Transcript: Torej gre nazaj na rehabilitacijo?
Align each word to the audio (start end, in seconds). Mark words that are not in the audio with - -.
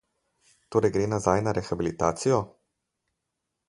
Torej 0.75 0.91
gre 0.95 1.05
nazaj 1.13 1.37
na 1.49 1.55
rehabilitacijo? 1.59 2.43